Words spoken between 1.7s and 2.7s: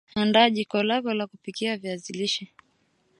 viazi lishe